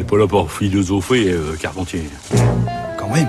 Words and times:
n'est 0.00 0.06
pas 0.06 0.16
là 0.16 0.26
pour 0.26 0.50
philosopher, 0.50 1.30
euh, 1.30 1.56
Carpentier. 1.60 2.04
Quand 2.98 3.10
même. 3.10 3.28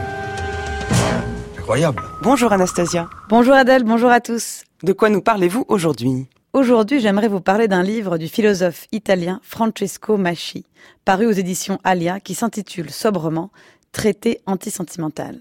Incroyable. 1.57 2.01
Bonjour 2.23 2.53
Anastasia. 2.53 3.09
Bonjour 3.27 3.53
Adèle, 3.53 3.83
bonjour 3.83 4.09
à 4.09 4.21
tous. 4.21 4.63
De 4.83 4.93
quoi 4.93 5.09
nous 5.09 5.21
parlez-vous 5.21 5.65
aujourd'hui? 5.67 6.27
Aujourd'hui, 6.53 7.01
j'aimerais 7.01 7.27
vous 7.27 7.41
parler 7.41 7.67
d'un 7.67 7.83
livre 7.83 8.17
du 8.17 8.29
philosophe 8.29 8.87
italien 8.93 9.41
Francesco 9.43 10.15
Masci, 10.15 10.65
paru 11.03 11.25
aux 11.25 11.31
éditions 11.31 11.77
Alia, 11.83 12.21
qui 12.21 12.35
s'intitule 12.35 12.89
sobrement 12.89 13.51
Traité 13.91 14.39
antisentimental. 14.45 15.39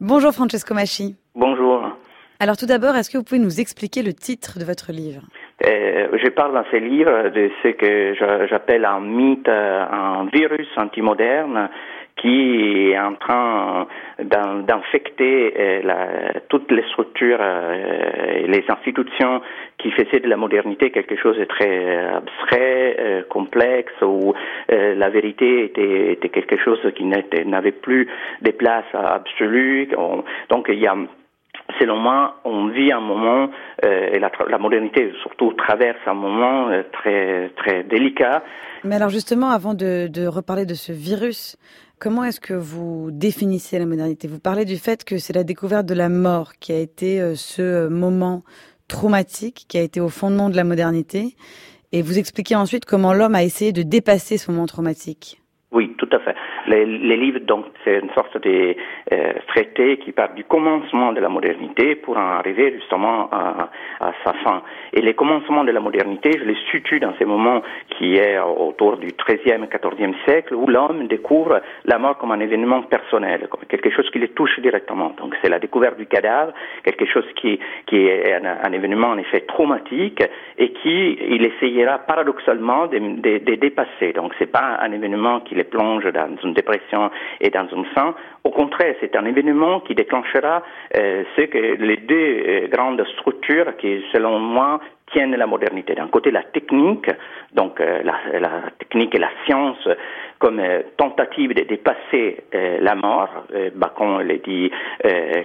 Bonjour 0.00 0.32
Francesco 0.32 0.74
Masci. 0.74 1.14
Bonjour. 1.36 1.82
Alors 2.40 2.56
tout 2.56 2.66
d'abord, 2.66 2.96
est-ce 2.96 3.10
que 3.10 3.18
vous 3.18 3.22
pouvez 3.24 3.40
nous 3.40 3.60
expliquer 3.60 4.02
le 4.02 4.12
titre 4.12 4.58
de 4.58 4.64
votre 4.64 4.90
livre? 4.90 5.22
Euh, 5.64 6.08
je 6.20 6.28
parle 6.30 6.52
dans 6.54 6.64
ce 6.70 6.76
livre 6.76 7.28
de 7.28 7.48
ce 7.62 7.68
que 7.68 8.14
j'appelle 8.48 8.84
un 8.84 9.00
mythe, 9.00 9.48
euh, 9.48 9.84
un 9.88 10.26
virus 10.32 10.66
antimoderne 10.76 11.68
qui 12.16 12.90
est 12.92 12.98
en 12.98 13.14
train 13.14 13.86
d'in- 14.20 14.60
d'infecter 14.66 15.54
euh, 15.58 16.30
toutes 16.48 16.70
les 16.70 16.82
structures 16.90 17.40
et 17.42 18.46
les 18.46 18.64
institutions 18.68 19.40
qui 19.78 19.90
faisaient 19.92 20.20
de 20.20 20.28
la 20.28 20.36
modernité 20.36 20.90
quelque 20.90 21.16
chose 21.16 21.36
de 21.38 21.44
très 21.44 22.06
abstrait, 22.06 23.24
complexe, 23.28 23.92
où 24.02 24.32
la 24.68 25.08
vérité 25.10 25.64
était, 25.64 26.28
quelque 26.28 26.56
chose 26.58 26.80
qui 26.94 27.04
n'avait 27.04 27.72
plus 27.72 28.08
de 28.42 28.50
place 28.52 28.84
absolue. 28.94 29.88
On- 29.98 30.24
donc 30.50 30.66
il 30.68 30.78
y 30.78 30.86
a 30.86 30.94
Selon 31.78 31.96
moi, 31.96 32.36
on 32.44 32.68
vit 32.68 32.92
un 32.92 33.00
moment, 33.00 33.50
euh, 33.84 34.10
et 34.12 34.18
la, 34.18 34.58
modernité 34.58 35.12
surtout 35.22 35.52
traverse 35.54 35.98
un 36.06 36.14
moment 36.14 36.68
euh, 36.68 36.82
très 36.92 37.50
très 37.56 37.82
délicat. 37.84 38.42
Mais 38.84 38.94
alors 38.96 39.08
justement, 39.08 39.50
avant 39.50 39.74
de, 39.74 40.08
de 40.08 40.26
reparler 40.26 40.66
de 40.66 40.74
ce 40.74 40.92
virus, 40.92 41.56
comment 41.98 42.24
est-ce 42.24 42.40
que 42.40 42.54
vous 42.54 43.10
définissez 43.10 43.78
la 43.78 43.86
modernité? 43.86 44.28
Vous 44.28 44.40
parlez 44.40 44.64
du 44.64 44.76
fait 44.76 45.04
que 45.04 45.18
c'est 45.18 45.32
la 45.32 45.44
découverte 45.44 45.86
de 45.86 45.94
la 45.94 46.08
mort 46.08 46.52
qui 46.60 46.72
a 46.72 46.78
été 46.78 47.20
euh, 47.20 47.34
ce 47.34 47.88
moment 47.88 48.42
traumatique, 48.88 49.66
qui 49.68 49.78
a 49.78 49.82
été 49.82 50.00
au 50.00 50.08
fondement 50.08 50.50
de 50.50 50.56
la 50.56 50.64
modernité, 50.64 51.36
et 51.92 52.02
vous 52.02 52.18
expliquez 52.18 52.56
ensuite 52.56 52.84
comment 52.84 53.14
l'homme 53.14 53.34
a 53.34 53.42
essayé 53.42 53.72
de 53.72 53.82
dépasser 53.82 54.36
ce 54.36 54.50
moment 54.50 54.66
traumatique. 54.66 55.40
Oui, 55.72 55.94
tout 55.98 56.08
à 56.12 56.18
fait. 56.20 56.34
Les, 56.66 57.16
livres, 57.16 57.40
donc, 57.40 57.66
c'est 57.84 57.98
une 57.98 58.10
sorte 58.10 58.38
de 58.42 58.74
euh, 59.12 59.32
traité 59.48 59.98
qui 59.98 60.12
part 60.12 60.32
du 60.34 60.44
commencement 60.44 61.12
de 61.12 61.20
la 61.20 61.28
modernité 61.28 61.94
pour 61.94 62.16
en 62.16 62.38
arriver 62.38 62.72
justement 62.74 63.28
à, 63.30 63.68
sa 64.24 64.32
fin. 64.44 64.62
Et 64.92 65.02
les 65.02 65.14
commencements 65.14 65.64
de 65.64 65.72
la 65.72 65.80
modernité, 65.80 66.30
je 66.38 66.44
les 66.44 66.56
situe 66.70 67.00
dans 67.00 67.14
ces 67.18 67.24
moments 67.24 67.62
qui 67.90 68.16
est 68.16 68.38
autour 68.38 68.96
du 68.96 69.08
XIIIe 69.08 69.62
et 69.62 69.78
XIVe 69.78 70.14
siècle, 70.26 70.54
où 70.54 70.66
l'homme 70.66 71.06
découvre 71.06 71.60
la 71.84 71.98
mort 71.98 72.16
comme 72.18 72.32
un 72.32 72.40
événement 72.40 72.82
personnel, 72.82 73.46
comme 73.50 73.64
quelque 73.68 73.90
chose 73.90 74.08
qui 74.10 74.18
le 74.18 74.28
touche 74.28 74.58
directement. 74.60 75.14
Donc, 75.18 75.34
c'est 75.42 75.50
la 75.50 75.58
découverte 75.58 75.98
du 75.98 76.06
cadavre, 76.06 76.52
quelque 76.82 77.06
chose 77.06 77.26
qui, 77.36 77.58
est 77.92 78.32
un, 78.32 78.72
événement 78.72 79.08
en 79.08 79.18
effet 79.18 79.40
traumatique 79.40 80.22
et 80.58 80.72
qui 80.72 81.18
il 81.28 81.44
essayera 81.44 81.98
paradoxalement 81.98 82.86
de, 82.86 82.98
de, 82.98 83.38
de 83.38 83.54
dépasser. 83.56 84.12
Donc, 84.14 84.32
c'est 84.38 84.50
pas 84.50 84.78
un 84.80 84.92
événement 84.92 85.40
qui 85.40 85.54
les 85.54 85.64
plonge 85.64 86.04
dans 86.12 86.36
une 86.42 86.53
dépression 86.54 87.10
et 87.40 87.50
dans 87.50 87.66
un 87.66 87.84
sang. 87.94 88.14
Au 88.44 88.50
contraire, 88.50 88.94
c'est 89.00 89.14
un 89.16 89.24
événement 89.24 89.80
qui 89.80 89.94
déclenchera 89.94 90.62
euh, 90.96 91.24
ce 91.36 91.42
que 91.42 91.58
les 91.58 91.96
deux 91.98 92.14
euh, 92.14 92.68
grandes 92.68 93.04
structures 93.16 93.76
qui, 93.76 94.02
selon 94.12 94.38
moi, 94.38 94.80
tiennent 95.12 95.36
la 95.36 95.46
modernité. 95.46 95.94
D'un 95.94 96.08
côté, 96.08 96.30
la 96.30 96.42
technique, 96.42 97.10
donc 97.52 97.80
euh, 97.80 98.02
la, 98.02 98.38
la, 98.38 98.50
technique 98.78 99.14
et 99.14 99.18
la 99.18 99.30
science 99.44 99.88
comme 100.38 100.58
euh, 100.58 100.82
tentative 100.96 101.54
de 101.54 101.62
dépasser 101.62 102.44
euh, 102.54 102.78
la 102.80 102.94
mort, 102.94 103.46
Bacon 103.74 104.22
le 104.22 104.38
dit 104.38 104.70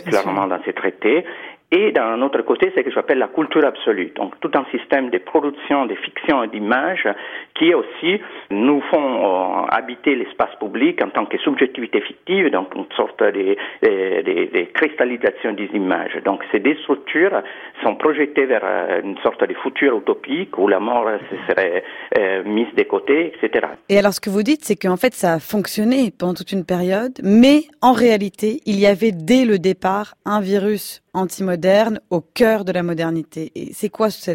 clairement 0.07 0.47
dans 0.47 0.61
ses 0.63 0.73
traités, 0.73 1.25
et 1.71 1.91
d'un 1.91 2.19
autre 2.23 2.41
côté, 2.41 2.71
c'est 2.73 2.81
ce 2.81 2.85
que 2.85 2.91
j'appelle 2.91 3.19
la 3.19 3.27
culture 3.27 3.63
absolue. 3.63 4.11
Donc, 4.15 4.39
tout 4.39 4.49
un 4.55 4.65
système 4.71 5.11
de 5.11 5.19
production, 5.19 5.85
de 5.85 5.93
fiction 5.93 6.43
et 6.43 6.47
d'images 6.47 7.07
qui 7.53 7.75
aussi 7.75 8.19
nous 8.49 8.81
font 8.89 9.63
euh, 9.63 9.65
habiter 9.69 10.15
l'espace 10.15 10.55
public 10.59 10.99
en 11.03 11.09
tant 11.09 11.25
que 11.25 11.37
subjectivité 11.37 12.01
fictive, 12.01 12.49
donc 12.49 12.73
une 12.75 12.87
sorte 12.97 13.21
de, 13.21 13.55
de, 13.83 14.51
de, 14.51 14.65
cristallisation 14.73 15.53
des 15.53 15.69
images. 15.75 16.17
Donc, 16.25 16.41
ces 16.51 16.59
deux 16.59 16.75
structures 16.77 17.43
sont 17.83 17.95
projetées 17.95 18.45
vers 18.45 18.63
euh, 18.63 19.01
une 19.03 19.17
sorte 19.19 19.43
de 19.47 19.53
futur 19.53 19.95
utopique 19.95 20.57
où 20.57 20.67
la 20.67 20.79
mort 20.79 21.07
se 21.29 21.53
serait 21.53 21.83
euh, 22.17 22.43
mise 22.45 22.73
de 22.75 22.83
côté, 22.83 23.33
etc. 23.35 23.67
Et 23.89 23.99
alors, 23.99 24.13
ce 24.13 24.21
que 24.21 24.31
vous 24.31 24.43
dites, 24.43 24.65
c'est 24.65 24.75
qu'en 24.75 24.97
fait, 24.97 25.13
ça 25.13 25.33
a 25.33 25.39
fonctionné 25.39 26.11
pendant 26.17 26.33
toute 26.33 26.51
une 26.51 26.65
période, 26.65 27.13
mais 27.23 27.61
en 27.83 27.93
réalité, 27.93 28.61
il 28.65 28.79
y 28.79 28.87
avait 28.87 29.11
dès 29.11 29.45
le 29.45 29.59
départ 29.59 30.15
un 30.25 30.41
virus 30.41 31.03
antimoderne 31.13 31.99
au 32.09 32.21
cœur 32.21 32.65
de 32.65 32.71
la 32.71 32.83
modernité. 32.83 33.51
Et 33.55 33.73
c'est 33.73 33.89
quoi 33.89 34.09
ce, 34.09 34.31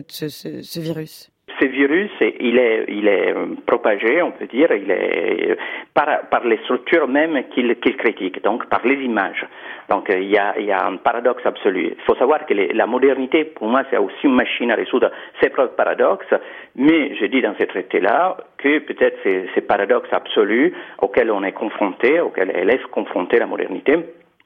virus? 0.80 1.30
Ce 1.60 1.66
virus, 1.66 2.10
il 2.20 2.58
est, 2.58 2.84
il 2.88 3.06
est 3.06 3.34
propagé, 3.66 4.22
on 4.22 4.32
peut 4.32 4.46
dire, 4.46 4.72
est 4.72 5.56
par, 5.94 6.44
les 6.44 6.58
structures 6.64 7.06
même 7.06 7.44
qu'il 7.54 7.74
critique, 7.76 8.42
donc 8.42 8.66
par 8.68 8.84
les 8.84 8.96
images. 8.96 9.46
Donc 9.88 10.06
il 10.10 10.30
y 10.30 10.38
a, 10.38 10.58
il 10.58 10.66
y 10.66 10.72
a 10.72 10.84
un 10.84 10.96
paradoxe 10.96 11.46
absolu. 11.46 11.94
Il 11.96 12.04
faut 12.04 12.16
savoir 12.16 12.44
que 12.46 12.54
la 12.54 12.86
modernité, 12.86 13.44
pour 13.44 13.68
moi, 13.68 13.82
c'est 13.90 13.98
aussi 13.98 14.24
une 14.24 14.34
machine 14.34 14.70
à 14.72 14.74
résoudre 14.74 15.10
ses 15.40 15.50
propres 15.50 15.76
paradoxes, 15.76 16.34
mais 16.74 17.14
je 17.14 17.26
dis 17.26 17.40
dans 17.40 17.54
ce 17.58 17.64
traité-là 17.64 18.36
que 18.58 18.80
peut-être 18.80 19.18
ces, 19.22 19.48
ces 19.54 19.60
paradoxes 19.60 20.12
absolus 20.12 20.72
auxquels 21.00 21.30
on 21.30 21.44
est 21.44 21.52
confronté, 21.52 22.20
auxquels 22.20 22.52
elle 22.54 22.70
est 22.70 22.82
confrontée 22.90 23.38
la 23.38 23.46
modernité, 23.46 23.98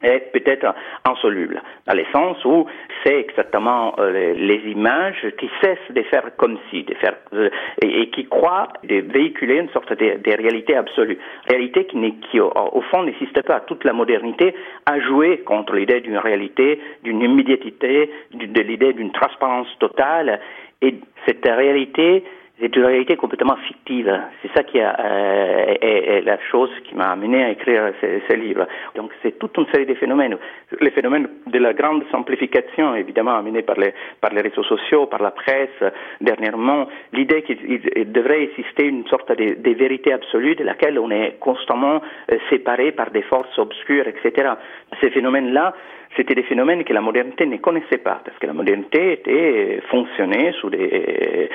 est 0.03 0.31
peut-être 0.33 0.75
insoluble, 1.05 1.61
dans 1.87 1.95
le 1.95 2.05
sens 2.13 2.45
où 2.45 2.67
c'est 3.05 3.19
exactement 3.19 3.95
euh, 3.99 4.35
les 4.35 4.71
images 4.71 5.27
qui 5.39 5.51
cessent 5.61 5.91
de 5.91 6.03
faire 6.03 6.37
comme 6.37 6.59
si, 6.71 6.85
de 6.85 6.95
faire 6.95 7.17
euh, 7.33 7.51
et, 7.83 8.09
qui 8.11 8.27
croient 8.27 8.69
de 8.85 8.97
véhiculer 9.13 9.57
une 9.59 9.71
sorte 9.71 9.93
de, 9.93 10.19
de 10.19 10.37
réalité 10.37 10.77
absolue, 10.77 11.19
réalité 11.49 11.87
qui, 11.87 11.99
qui 12.31 12.39
au, 12.39 12.53
au, 12.55 12.81
fond 12.83 13.03
n'existe 13.03 13.43
pas. 13.43 13.61
Toute 13.61 13.85
la 13.85 13.93
modernité 13.93 14.55
a 14.87 15.01
joué 15.01 15.39
contre 15.39 15.75
l'idée 15.75 16.01
d'une 16.01 16.19
réalité, 16.19 16.81
d'une 17.03 17.21
immédiatité, 17.21 18.11
de 18.33 18.63
l'idée 18.63 18.93
d'une 18.93 19.11
transparence 19.11 19.69
totale, 19.81 20.41
et 20.81 20.95
cette 21.27 21.45
réalité 21.45 22.25
c'est 22.61 22.75
une 22.75 22.85
réalité 22.85 23.17
complètement 23.17 23.57
fictive. 23.69 24.13
C'est 24.43 24.53
ça 24.53 24.65
qui 24.65 24.81
euh, 24.81 25.75
est, 25.81 26.23
la 26.25 26.39
chose 26.51 26.71
qui 26.85 26.95
m'a 26.95 27.11
amené 27.11 27.45
à 27.45 27.51
écrire 27.51 27.93
ce, 28.01 28.35
livre. 28.35 28.67
Donc 28.97 29.13
c'est 29.23 29.39
toute 29.39 29.57
une 29.57 29.67
série 29.67 29.87
de 29.87 29.95
phénomènes. 29.95 30.37
Les 30.81 30.91
phénomènes 30.91 31.29
de 31.47 31.59
la 31.59 31.73
grande 31.73 32.03
simplification, 32.11 32.95
évidemment, 32.95 33.37
amenés 33.37 33.63
par 33.63 33.77
les, 33.77 33.93
réseaux 34.41 34.65
sociaux, 34.65 35.07
par 35.07 35.23
la 35.23 35.31
presse, 35.31 35.93
dernièrement, 36.21 36.89
l'idée 37.13 37.43
qu'il 37.43 38.13
devrait 38.13 38.45
exister 38.45 38.85
une 38.85 39.07
sorte 39.07 39.31
de, 39.37 39.55
de, 39.55 39.75
vérité 39.75 40.13
absolue 40.13 40.57
de 40.57 40.65
laquelle 40.65 40.99
on 40.99 41.11
est 41.11 41.37
constamment 41.41 42.01
euh, 42.33 42.39
séparé 42.51 42.93
par 42.93 43.11
des 43.11 43.23
forces 43.23 43.57
obscures, 43.59 44.07
etc. 44.09 44.53
Ces 45.01 45.11
phénomènes-là, 45.11 45.75
c'était 46.17 46.35
des 46.35 46.43
phénomènes 46.43 46.85
que 46.85 46.93
la 46.93 47.01
modernité 47.01 47.47
ne 47.47 47.57
connaissait 47.59 47.99
pas, 47.99 48.21
parce 48.25 48.37
que 48.39 48.47
la 48.47 48.53
modernité 48.53 49.13
était 49.13 49.81
fonctionnait 49.91 50.53
sous 50.61 50.71
des, 50.71 51.49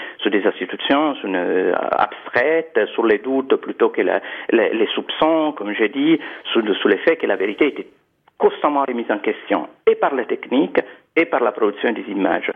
institutions 0.45 1.15
une, 1.23 1.73
abstraites, 1.91 2.79
sur 2.93 3.05
les 3.05 3.19
doutes 3.19 3.55
plutôt 3.55 3.89
que 3.89 4.01
les, 4.01 4.87
soupçons, 4.93 5.53
comme 5.53 5.73
j'ai 5.73 5.89
dit, 5.89 6.19
sous, 6.51 6.61
sous 6.75 6.87
le 6.87 6.97
fait 6.97 7.17
que 7.17 7.27
la 7.27 7.35
vérité 7.35 7.67
était 7.67 7.87
constamment 8.37 8.83
remise 8.87 9.09
en 9.09 9.19
question, 9.19 9.67
et 9.87 9.95
par 9.95 10.13
la 10.13 10.25
technique, 10.25 10.79
et 11.15 11.25
par 11.25 11.41
la 11.41 11.51
production 11.51 11.91
des 11.91 12.03
images 12.09 12.51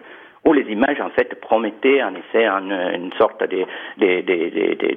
où 0.48 0.54
les 0.54 0.64
images 0.72 1.02
en 1.02 1.10
fait 1.10 1.36
promettaient 1.42 2.02
en 2.02 2.16
effet 2.16 2.48
une, 2.48 3.12
sorte 3.18 3.44
de, 3.44 3.66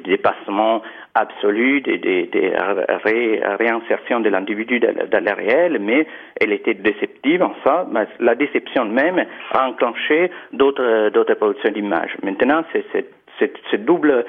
dépassement 0.04 0.80
absolu, 1.16 1.80
de, 1.80 3.02
ré, 3.02 3.42
réinsertion 3.58 4.20
de 4.20 4.28
l'individu 4.28 4.78
dans, 4.78 5.24
le 5.24 5.34
réel, 5.34 5.78
mais 5.80 6.06
elle 6.40 6.52
était 6.52 6.74
déceptive 6.74 7.42
en 7.42 7.54
ça. 7.64 7.84
La 8.20 8.36
déception 8.36 8.84
même 8.84 9.24
a 9.52 9.68
enclenché 9.68 10.30
d'autres 10.52 11.34
productions 11.34 11.72
d'images. 11.72 12.16
Maintenant, 12.22 12.62
c'est 12.72 13.04
ce 13.40 13.76
double 13.76 14.24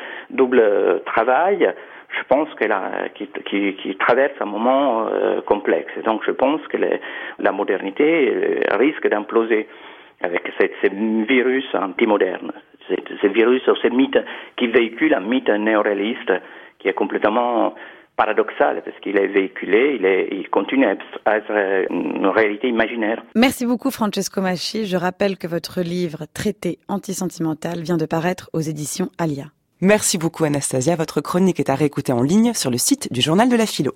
travail 1.06 1.72
je 2.20 2.24
pense 2.28 2.50
qu'elle 2.56 2.74
qui, 3.16 3.96
traverse 4.00 4.34
un 4.42 4.46
moment 4.46 5.08
euh, 5.08 5.40
complexe. 5.42 5.94
Donc 6.06 6.24
je 6.26 6.32
pense 6.32 6.60
que 6.68 6.78
la 7.40 7.52
modernité 7.54 8.34
euh, 8.34 8.76
risque 8.78 9.08
d'imploser 9.08 9.68
avec 10.24 10.52
ce 10.60 11.26
virus 11.26 11.66
antimoderne, 11.74 12.52
ce 12.88 13.28
virus, 13.28 13.62
ce 13.66 13.88
mythe 13.88 14.18
qui 14.58 14.68
véhicule 14.68 15.14
un 15.14 15.22
mythe 15.22 15.50
néoréaliste 15.50 16.32
qui 16.80 16.88
est 16.88 16.94
complètement 16.94 17.76
paradoxal 18.16 18.84
parce 18.84 18.98
qu'il 19.00 19.18
est 19.18 19.28
véhiculé, 19.28 19.98
il, 20.00 20.06
est, 20.06 20.30
il 20.32 20.50
continue 20.50 20.86
à 21.26 21.38
être 21.38 21.52
une 21.90 22.28
réalité 22.28 22.68
imaginaire. 22.68 23.24
Merci 23.36 23.66
beaucoup 23.66 23.90
Francesco 23.90 24.42
Masci. 24.42 24.86
Je 24.86 24.98
rappelle 24.98 25.38
que 25.38 25.48
votre 25.48 25.82
livre 25.82 26.26
Traité 26.34 26.80
antisentimental 26.88 27.80
vient 27.82 27.98
de 27.98 28.06
paraître 28.06 28.50
aux 28.54 28.60
éditions 28.60 29.10
Alia. 29.18 29.46
Merci 29.82 30.20
beaucoup 30.20 30.44
Anastasia. 30.44 30.96
Votre 30.96 31.22
chronique 31.22 31.60
est 31.60 31.72
à 31.72 31.76
réécouter 31.76 32.12
en 32.12 32.22
ligne 32.22 32.54
sur 32.54 32.70
le 32.70 32.78
site 32.78 33.12
du 33.12 33.22
Journal 33.22 33.50
de 33.50 33.56
la 33.56 33.66
Philo. 33.66 33.94